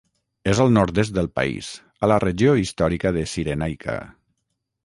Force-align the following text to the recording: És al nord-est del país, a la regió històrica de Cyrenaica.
És 0.53 0.61
al 0.63 0.71
nord-est 0.77 1.13
del 1.17 1.29
país, 1.41 1.69
a 2.07 2.11
la 2.13 2.19
regió 2.25 2.57
històrica 2.65 3.15
de 3.19 3.27
Cyrenaica. 3.35 4.01